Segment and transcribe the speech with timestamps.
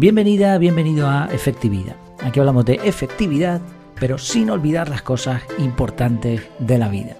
[0.00, 1.94] Bienvenida, bienvenido a Efectividad.
[2.22, 3.60] Aquí hablamos de efectividad,
[4.00, 7.18] pero sin olvidar las cosas importantes de la vida.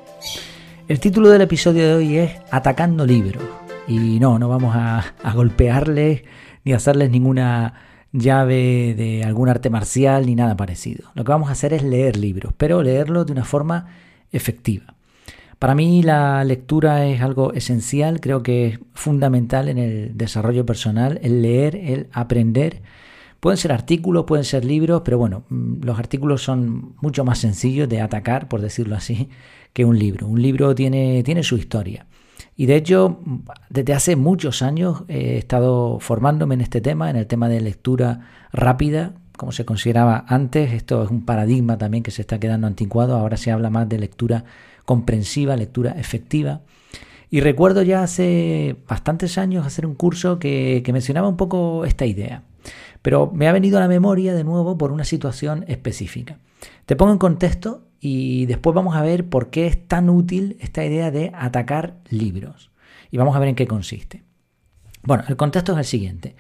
[0.89, 3.45] El título del episodio de hoy es Atacando libros.
[3.87, 6.23] Y no, no vamos a, golpearles
[6.65, 7.75] ni a hacerles ninguna
[8.13, 11.11] llave de algún arte marcial ni nada parecido.
[11.15, 13.89] Lo que vamos a hacer es leer libros, pero leerlos de una forma
[14.33, 14.95] efectiva.
[15.61, 21.21] Para mí la lectura es algo esencial, creo que es fundamental en el desarrollo personal,
[21.23, 22.81] el leer, el aprender.
[23.41, 27.91] Pueden ser artículos, pueden ser libros, pero bueno, mm, los artículos son mucho más sencillos
[27.91, 29.29] de atacar, por decirlo así,
[29.75, 30.29] que un libro.
[30.29, 32.07] Un libro tiene, tiene su historia.
[32.57, 33.21] Y de hecho,
[33.69, 38.21] desde hace muchos años he estado formándome en este tema, en el tema de lectura
[38.51, 40.73] rápida, como se consideraba antes.
[40.73, 43.15] Esto es un paradigma también que se está quedando anticuado.
[43.17, 44.45] Ahora se habla más de lectura
[44.85, 46.63] comprensiva, lectura efectiva.
[47.31, 52.43] Y recuerdo ya hace bastantes años hacer un curso que, mencionaba un poco esta idea.
[53.03, 56.39] Pero me ha venido a la memoria de nuevo por una situación específica.
[56.87, 60.85] Te pongo en contexto y después vamos a ver por qué es tan útil esta
[60.85, 62.71] idea de atacar libros.
[63.11, 64.25] Y vamos a ver en qué consiste.
[65.03, 66.35] Bueno, el contexto es el siguiente.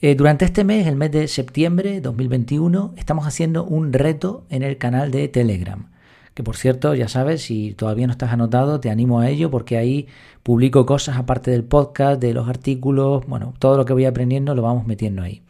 [0.00, 4.62] Eh, durante este mes, el mes de septiembre de 2021, estamos haciendo un reto en
[4.62, 5.93] el canal de Telegram
[6.34, 9.76] que por cierto, ya sabes, si todavía no estás anotado, te animo a ello porque
[9.76, 10.08] ahí
[10.42, 14.62] publico cosas aparte del podcast, de los artículos, bueno, todo lo que voy aprendiendo lo
[14.62, 15.42] vamos metiendo ahí.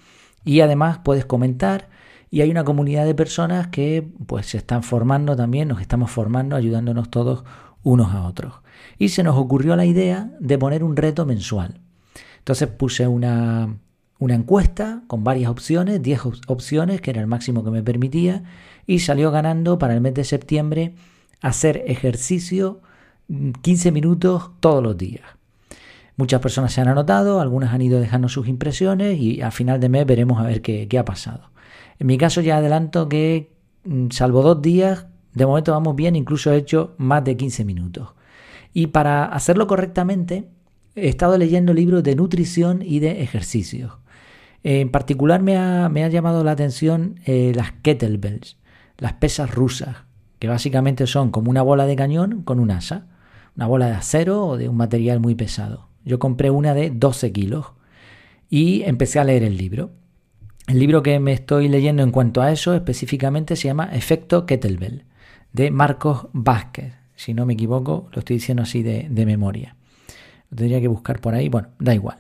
[0.45, 1.89] Y además puedes comentar
[2.31, 6.55] y hay una comunidad de personas que pues se están formando también, nos estamos formando,
[6.55, 7.45] ayudándonos todos
[7.83, 8.55] unos a otros.
[8.99, 11.81] Y se nos ocurrió la idea de poner un reto mensual.
[12.39, 13.77] Entonces puse una,
[14.19, 18.45] una encuesta con varias opciones, 10 opciones, que era el máximo que me permitía,
[18.87, 20.95] y salió ganando para el mes de septiembre
[21.41, 22.81] hacer ejercicio
[23.63, 25.25] 15 mm, minutos todos los días.
[26.17, 29.89] Muchas personas se han anotado, algunas han ido dejando sus impresiones y a final de
[29.89, 31.51] mes veremos a ver qué, qué ha pasado.
[31.99, 33.53] En mi caso ya adelanto que,
[33.85, 38.11] mm, salvo dos días, de momento vamos bien, incluso he hecho más de 15 minutos.
[38.73, 40.49] Y para hacerlo correctamente,
[40.95, 43.93] he estado leyendo libros de nutrición y de ejercicios.
[44.65, 48.57] En particular me ha, llamado la atención eh, las kettlebells
[48.99, 49.97] las pesas rusas,
[50.39, 53.07] que básicamente son como una bola de cañón con un asa,
[53.57, 55.89] una bola de acero o de un material muy pesado.
[56.05, 57.67] Yo compré una de 12 kilos
[58.51, 59.91] y empecé a leer el libro.
[60.67, 65.05] El libro que me estoy leyendo en cuanto a eso específicamente se llama Efecto Kettlebell,
[65.53, 66.95] de Marcos Vázquez.
[67.17, 69.77] Si no me equivoco, lo estoy diciendo así de, memoria.
[70.51, 71.49] Lo tendría que buscar por ahí.
[71.49, 72.19] Bueno, da igual.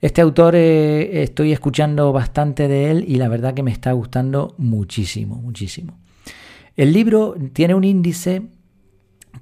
[0.00, 4.54] Este autor eh, estoy escuchando bastante de él y la verdad que me está gustando
[4.58, 5.98] muchísimo, muchísimo.
[6.76, 8.42] El libro tiene un índice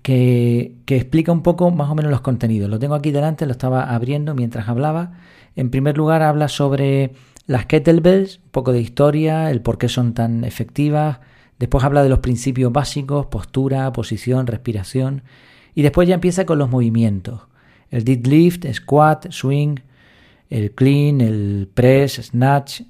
[0.03, 2.70] que, explica un poco más o menos los contenidos.
[2.70, 5.12] Lo tengo aquí delante, lo estaba abriendo mientras hablaba.
[5.56, 7.12] En primer lugar habla sobre
[7.47, 11.19] las kettlebells, un poco de historia, el por qué son tan efectivas.
[11.59, 15.22] Después habla de los principios básicos, postura, posición, respiración.
[15.75, 17.42] Y después ya empieza con los movimientos.
[17.91, 19.76] El deadlift, squat, swing,
[20.50, 22.82] el clean, el press, snatch,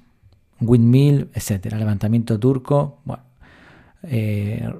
[0.61, 1.73] windmill, etc.
[1.73, 2.99] Levantamiento turco.
[3.05, 3.23] Bueno,
[4.03, 4.73] eh,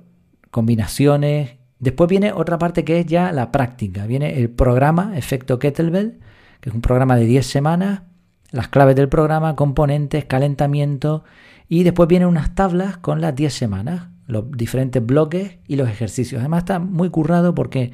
[0.52, 1.56] combinaciones.
[1.80, 4.06] Después viene otra parte que es ya la práctica.
[4.06, 6.20] Viene el programa Efecto Kettlebell,
[6.62, 8.04] que es un programa de 10 semanas,
[8.52, 11.24] las claves del programa, componentes, calentamiento,
[11.68, 16.40] y después vienen unas tablas con las 10 semanas, los diferentes bloques y los ejercicios.
[16.40, 17.92] Además está muy currado porque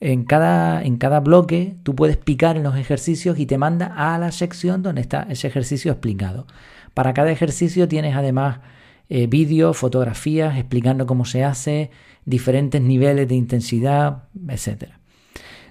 [0.00, 4.18] en cada, en cada bloque tú puedes picar en los ejercicios y te manda a
[4.18, 6.46] la sección donde está ese ejercicio explicado.
[6.94, 8.60] Para cada ejercicio tienes además
[9.08, 11.90] eh, vídeos, fotografías explicando cómo se hace,
[12.24, 14.90] diferentes niveles de intensidad, etc.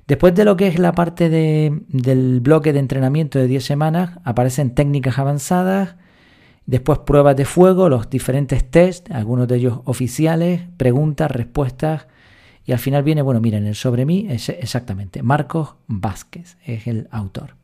[0.08, 4.74] Después de lo que es la parte del bloque de entrenamiento de 10 semanas, aparecen
[4.74, 5.96] técnicas avanzadas,
[6.66, 12.08] después pruebas de fuego, los diferentes tests, algunos de ellos oficiales, preguntas, respuestas,
[12.68, 17.08] y al final viene, bueno, miren, el sobre mí es exactamente, Marcos Vázquez es el
[17.10, 17.56] autor.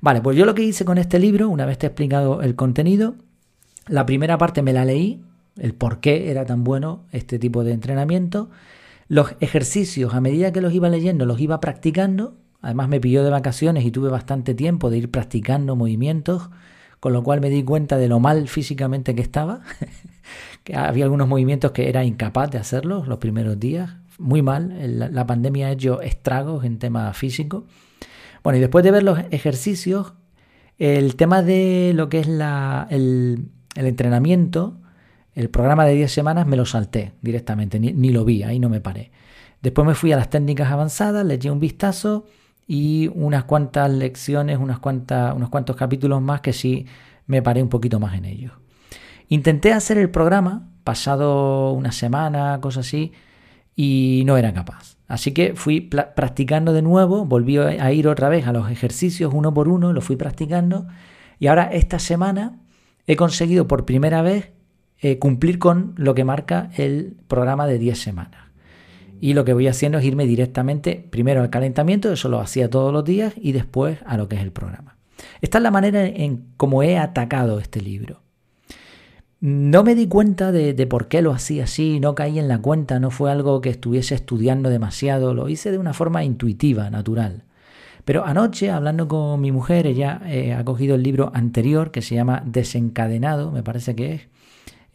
[0.00, 2.56] Vale, pues yo lo que hice con este libro, una vez te he explicado el
[2.56, 3.14] contenido,
[3.86, 5.22] la primera parte me la leí,
[5.56, 8.50] el por qué era tan bueno este tipo de entrenamiento.
[9.08, 12.36] Los ejercicios, a medida que los iba leyendo, los iba practicando.
[12.60, 16.50] Además me pilló de vacaciones y tuve bastante tiempo de ir practicando movimientos,
[16.98, 19.60] con lo cual me di cuenta de lo mal físicamente que estaba.
[20.64, 23.90] que había algunos movimientos que era incapaz de hacerlos los primeros días.
[24.18, 24.74] Muy mal.
[25.12, 27.66] La pandemia ha hecho estragos en tema físico.
[28.42, 30.12] Bueno, y después de ver los ejercicios,
[30.78, 34.78] el tema de lo que es la, el, entrenamiento,
[35.34, 38.80] el programa de 10 semanas me lo salté directamente, ni, lo vi, ahí no me
[38.80, 39.10] paré.
[39.62, 42.26] Después me fui a las técnicas avanzadas, le eché un vistazo
[42.66, 46.86] y unas cuantas lecciones, unas cuantas, unos cuantos capítulos más que sí
[47.26, 48.52] me paré un poquito más en ello.
[49.28, 53.12] Intenté hacer el programa, pasado una semana, cosas así,
[53.76, 54.96] y no era capaz.
[55.06, 59.52] Así que fui practicando de nuevo, volví a ir otra vez a los ejercicios uno
[59.52, 60.86] por uno, lo fui practicando,
[61.38, 62.58] y ahora esta semana
[63.06, 64.52] he conseguido por primera vez
[65.00, 68.40] eh, cumplir con lo que marca el programa de 10 semanas.
[69.20, 72.92] Y lo que voy haciendo es irme directamente primero al calentamiento, eso lo hacía todos
[72.92, 74.96] los días, y después a lo que es el programa.
[75.40, 78.23] Esta es la manera en cómo he atacado este libro.
[79.46, 82.98] No me di cuenta de, por qué lo hacía así, no caí en la cuenta,
[82.98, 87.42] no fue algo que estuviese estudiando demasiado, lo hice de una forma intuitiva, natural.
[88.06, 92.14] Pero anoche, hablando con mi mujer, ella eh, ha cogido el libro anterior que se
[92.14, 94.28] llama Desencadenado, me parece que es,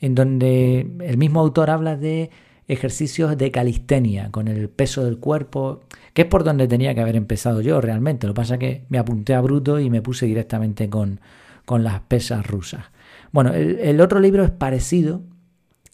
[0.01, 2.31] en donde el mismo autor habla de
[2.67, 5.81] ejercicios de calistenia con el peso del cuerpo,
[6.15, 8.25] que es por donde tenía que haber empezado yo realmente.
[8.25, 11.19] Lo que pasa es que me apunté a bruto y me puse directamente con,
[11.65, 12.85] con las pesas rusas.
[13.31, 15.21] Bueno, el, otro libro es parecido.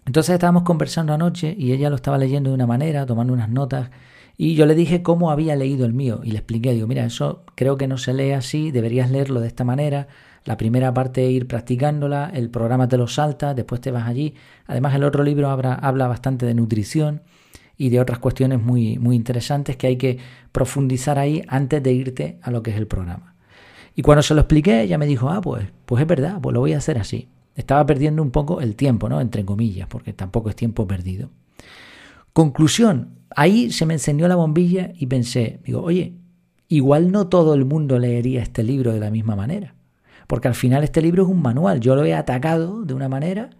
[0.06, 3.90] Entonces estábamos conversando anoche y ella lo estaba leyendo de una manera, tomando unas notas.
[4.38, 7.44] Y yo le dije cómo había leído el mío y le expliqué, digo, mira, eso
[7.56, 10.08] creo que no se lee así, deberías leerlo de esta manera
[10.46, 14.36] la primera parte ir practicándola, el programa te lo salta, después te vas allí.
[14.68, 17.24] Además el otro libro habla, habla bastante de nutrición
[17.78, 20.20] y de otras cuestiones muy, muy interesantes que hay que
[20.52, 23.35] profundizar ahí antes de irte a lo que es el programa.
[23.96, 26.60] Y cuando se lo expliqué, ella me dijo, ah, pues, pues es verdad, pues lo
[26.60, 27.30] voy a hacer así.
[27.56, 29.22] Estaba perdiendo un poco el tiempo, ¿no?
[29.22, 31.30] Entre comillas, porque tampoco es tiempo perdido.
[32.34, 36.16] Conclusión, ahí se me encendió la bombilla y pensé, digo, oye,
[36.68, 39.76] igual no todo el mundo leería este libro de la misma manera.
[40.28, 41.80] Porque al final este libro es un manual.
[41.80, 43.52] Yo lo he atacado de una manera,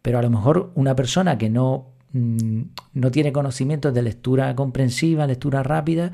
[0.00, 2.62] pero a lo mejor una persona que no, mm,
[2.94, 6.12] no tiene conocimientos de lectura comprensiva, lectura rápida,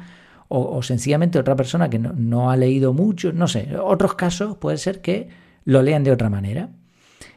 [0.48, 5.00] o, sencillamente otra persona que no, ha leído mucho, no sé, otros casos puede ser
[5.00, 5.28] que
[5.64, 6.70] lo lean de otra manera.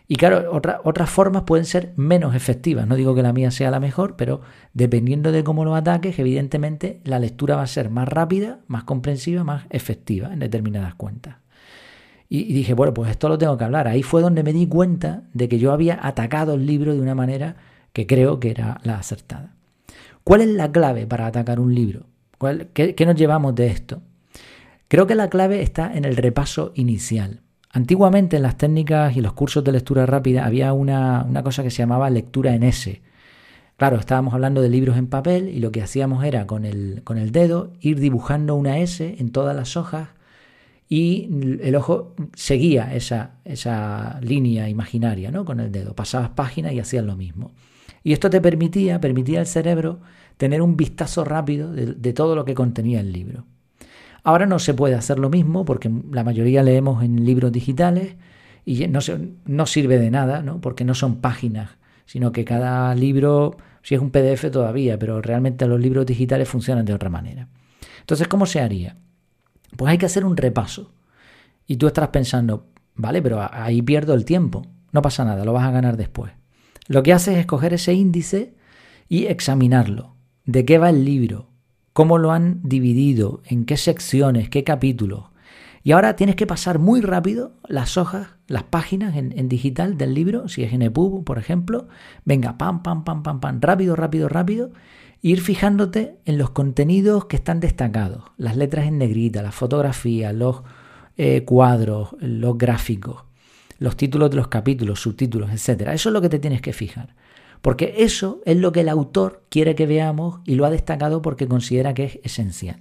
[0.07, 0.51] Y claro,
[0.83, 2.85] otras formas pueden ser menos efectivas.
[2.85, 4.41] No digo que la mía sea la mejor, pero
[4.73, 9.45] dependiendo de cómo lo ataques, evidentemente la lectura va a ser más rápida, más comprensiva,
[9.45, 11.37] más efectiva en determinadas cuentas.
[12.27, 13.89] Y, dije, bueno, pues esto lo tengo que hablar.
[13.89, 17.15] Ahí fue donde me di cuenta de que yo había atacado el libro de una
[17.15, 17.57] manera
[17.91, 19.53] que creo que era la acertada.
[20.23, 22.10] ¿Cuál es la clave para atacar un libro?
[22.73, 24.01] Qué, nos llevamos de esto?
[24.87, 27.41] Creo que la clave está en el repaso inicial.
[27.69, 31.71] Antiguamente en las técnicas y los cursos de lectura rápida había una, una, cosa que
[31.71, 33.01] se llamaba lectura en S.
[33.77, 37.17] Claro, estábamos hablando de libros en papel y lo que hacíamos era con el, con
[37.17, 40.09] el dedo ir dibujando una S en todas las hojas
[40.91, 41.29] y
[41.61, 45.45] el ojo seguía esa, esa línea imaginaria ¿no?
[45.45, 45.95] con el dedo.
[45.95, 47.53] Pasabas páginas y hacías lo mismo.
[48.03, 50.01] Y esto te permitía, permitía al cerebro
[50.41, 53.45] tener un vistazo rápido de, todo lo que contenía el libro.
[54.23, 58.15] Ahora no se puede hacer lo mismo porque la mayoría leemos en libros digitales
[58.65, 60.59] y no, sirve de nada, ¿no?
[60.59, 61.77] porque no son páginas,
[62.07, 66.85] sino que cada libro, si es un PDF todavía, pero realmente los libros digitales funcionan
[66.85, 67.47] de otra manera.
[67.99, 68.97] Entonces, ¿cómo se haría?
[69.77, 70.91] Pues hay que hacer un repaso.
[71.67, 72.65] Y tú estarás pensando,
[72.95, 74.65] vale, pero ahí pierdo el tiempo.
[74.91, 76.31] No pasa nada, lo vas a ganar después.
[76.87, 78.55] Lo que haces es coger ese índice
[79.07, 80.15] y examinarlo.
[80.45, 81.47] ¿De qué va el libro?
[81.93, 83.41] ¿Cómo lo han dividido?
[83.45, 84.49] ¿En qué secciones?
[84.49, 85.25] ¿Qué capítulos?
[85.83, 90.47] Y ahora tienes que pasar muy rápido las hojas, las páginas en, digital del libro,
[90.47, 91.87] si es en EPUB, por ejemplo.
[92.23, 94.71] Venga, pam, pam, pam, pam, pam, rápido, rápido, rápido
[95.21, 100.63] ir fijándote en los contenidos que están destacados, las letras en negrita, las fotografías, los
[101.17, 103.23] eh, cuadros, los gráficos,
[103.77, 105.89] los títulos de los capítulos, subtítulos, etc.
[105.93, 107.15] Eso es lo que te tienes que fijar.
[107.61, 111.47] Porque eso es lo que el autor quiere que veamos y lo ha destacado porque
[111.47, 112.79] considera que es esencial.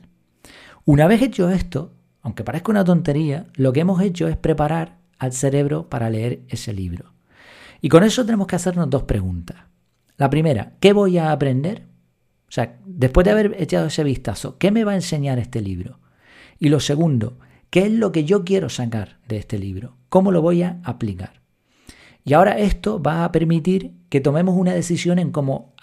[0.85, 5.33] Una vez hecho esto, aunque parezca una tontería, lo que hemos hecho es preparar al
[5.33, 7.13] cerebro para leer ese libro.
[7.83, 9.59] Y con eso tenemos que hacernos dos preguntas.
[10.17, 11.87] La primera, ¿qué voy a aprender?
[12.49, 16.01] O sea, después de haber echado ese vistazo, ¿qué me va a enseñar este libro?
[16.59, 17.39] Y lo segundo,
[17.71, 19.97] ¿qué es lo que yo quiero sacar de este libro?
[20.09, 21.40] ¿Cómo lo voy a aplicar?
[22.25, 25.75] Y ahora esto va a permitir que tomemos una decisión en, cómo,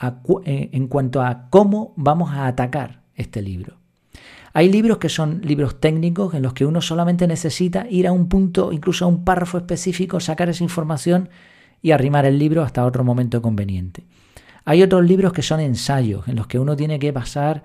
[0.46, 3.78] en cuanto a cómo vamos a atacar este libro.
[4.54, 8.28] Hay libros que son libros técnicos en los que uno solamente necesita ir a un
[8.28, 11.30] punto, incluso a un párrafo específico, sacar esa información
[11.82, 14.06] y arrimar el libro hasta otro momento conveniente.
[14.66, 17.64] Hay otros libros que son ensayos, en los que uno tiene que pasar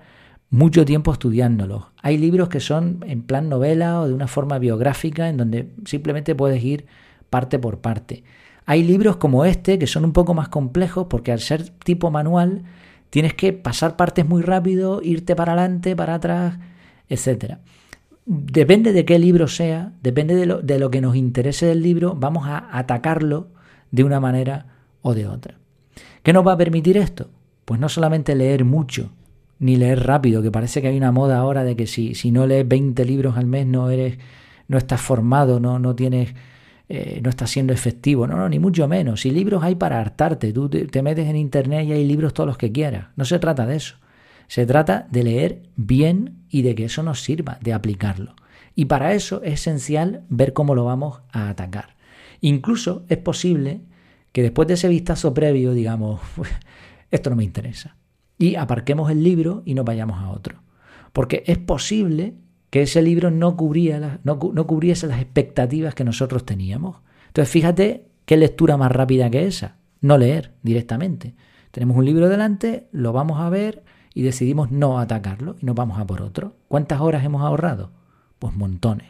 [0.49, 1.85] mucho tiempo estudiándolos.
[2.01, 6.35] Hay libros que son en plan novela o de una forma biográfica, en donde simplemente
[6.35, 6.85] puedes ir
[7.29, 8.23] parte por parte.
[8.65, 12.63] Hay libros como este que son un poco más complejos porque al ser tipo manual
[13.09, 16.57] tienes que pasar partes muy rápido, irte para adelante, para atrás,
[17.09, 17.57] etc.
[18.25, 22.15] depende de qué libro sea, depende de lo, de lo que nos interese del libro,
[22.15, 23.49] vamos a atacarlo
[23.91, 24.65] de una manera
[25.01, 25.59] o de otra.
[26.23, 27.29] ¿Qué nos va a permitir esto?
[27.65, 29.11] Pues no solamente leer mucho,
[29.59, 32.47] ni leer rápido, que parece que hay una moda ahora de que si, si no
[32.47, 34.17] lees 20 libros al mes no eres,
[34.67, 36.33] no estás formado, no, no tienes,
[36.89, 38.27] eh, no estás siendo efectivo.
[38.27, 39.21] No, no, ni mucho menos.
[39.21, 42.57] Si libros hay para hartarte, tú te, metes en internet y hay libros todos los
[42.57, 43.07] que quieras.
[43.15, 43.95] No se trata de eso.
[44.47, 48.35] Se trata de leer bien y de que eso nos sirva, de aplicarlo.
[48.75, 51.95] Y para eso es esencial ver cómo lo vamos a atacar.
[52.41, 53.81] Incluso es posible
[54.31, 56.19] que después de ese vistazo previo digamos,
[57.11, 57.95] esto no me interesa
[58.37, 60.61] y aparquemos el libro y nos vayamos a otro.
[61.11, 62.35] Porque es posible
[62.73, 67.01] que ese libro no, cubría no, no cubriese las expectativas que nosotros teníamos.
[67.27, 71.35] Entonces fíjate qué lectura más rápida que esa, no leer directamente.
[71.69, 73.83] Tenemos un libro delante, lo vamos a ver
[74.15, 76.55] y decidimos no atacarlo y nos vamos a por otro.
[76.67, 77.91] ¿Cuántas horas hemos ahorrado?
[78.39, 79.09] Pues montones.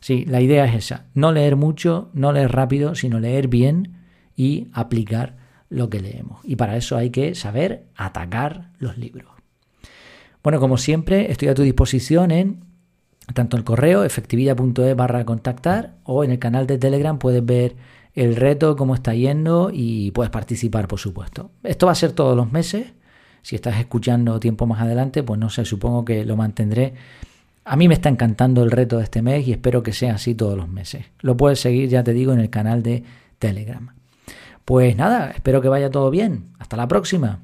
[0.00, 3.94] Sí, la idea es esa, no leer mucho, no leer rápido, sino leer bien
[4.36, 5.38] y aplicar
[5.70, 6.40] lo que leemos.
[6.44, 9.32] Y para eso hay que saber atacar los libros.
[10.42, 12.68] Bueno, como siempre, estoy a tu disposición en
[13.34, 17.76] tanto el correo efectividad.es barra contactar o en el canal de Telegram puedes ver
[18.14, 21.50] el reto, cómo está yendo y puedes participar, por supuesto.
[21.62, 22.92] Esto va a ser todos los meses.
[23.42, 26.94] Si estás escuchando tiempo más adelante, pues no sé, supongo que lo mantendré.
[27.64, 30.34] A mí me está encantando el reto de este mes y espero que sea así
[30.34, 31.06] todos los meses.
[31.20, 33.04] Lo puedes seguir, ya te digo, en el canal de
[33.38, 33.94] Telegram.
[34.64, 36.48] Pues nada, espero que vaya todo bien.
[36.58, 37.40] Hasta la próxima.